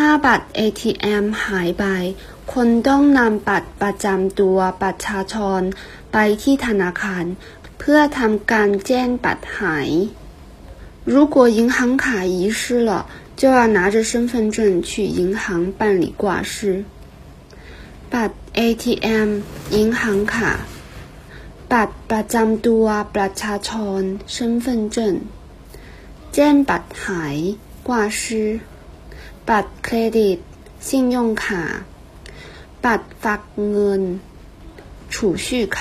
[0.00, 1.84] ถ้าบัตร ATM หายไป
[2.52, 5.60] คนต้องนำบัตรประจำตัวประชาชน
[6.12, 7.24] ไปที่ธนาคาร
[7.78, 9.90] เพื่อทำการแจ้งบัตรหาย
[11.12, 12.04] 如果银行卡
[12.36, 12.92] 遗失了，
[13.40, 15.44] 就要拿着身份证去银行
[15.78, 16.84] 办理挂失。
[18.12, 19.28] บัตร ATM
[19.76, 20.02] 银行
[20.32, 20.34] 卡
[21.72, 24.00] บัตรประจำตัวประชาชน
[24.34, 24.66] 身份
[24.96, 24.98] 证
[26.34, 27.36] แจ้งบัตรหาย
[27.86, 27.90] 挂
[28.20, 28.22] 失
[29.48, 30.38] บัตรเครดิต
[30.86, 31.44] 信用卡
[32.84, 34.02] บัตรฝากเงิน
[35.12, 35.14] 储
[35.44, 35.46] 蓄
[35.76, 35.78] 卡